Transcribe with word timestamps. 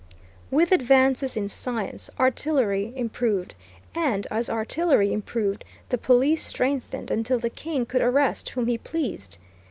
With 0.49 0.71
advances 0.71 1.37
in 1.37 1.47
science, 1.47 2.09
artillery 2.19 2.91
improved, 2.95 3.53
and, 3.93 4.25
as 4.31 4.49
artillery 4.49 5.13
improved, 5.13 5.63
the 5.89 5.97
police 5.99 6.43
strengthened 6.43 7.11
until 7.11 7.37
the 7.37 7.51
king 7.51 7.85
could 7.85 8.01
arrest 8.01 8.49
whom 8.49 8.65
he 8.65 8.79
pleased. 8.79 9.37